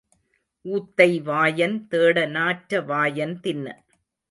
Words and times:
ஊத்தை 0.65 1.09
வாயன் 1.21 1.77
தேட 1.87 2.25
நாற்ற 2.27 2.81
வாயன் 2.81 3.39
தின்ன. 3.39 3.67